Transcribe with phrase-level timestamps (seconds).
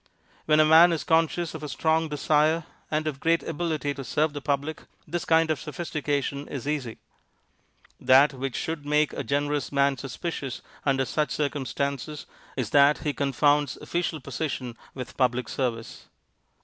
[0.47, 4.33] When a man is conscious of a strong desire and of great ability to serve
[4.33, 6.97] the public, this kind of sophistication is easy.
[7.99, 12.25] That which should make a generous man suspicious under such circumstances
[12.57, 16.07] is that he confounds official position with public service.